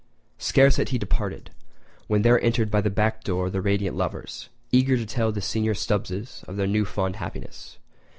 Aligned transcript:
Scarce 0.39 0.77
had 0.77 0.89
he 0.89 0.97
departed, 0.97 1.51
when 2.07 2.23
there 2.23 2.41
entered 2.43 2.71
by 2.71 2.81
the 2.81 2.89
back 2.89 3.23
door 3.23 3.51
the 3.51 3.61
radiant 3.61 3.95
lovers, 3.95 4.49
eager 4.71 4.97
to 4.97 5.05
tell 5.05 5.31
the 5.31 5.41
senior 5.41 5.75
Stubbses 5.75 6.43
of 6.45 6.57
their 6.57 6.65
new 6.65 6.85
found 6.85 7.17
happiness. 7.17 7.77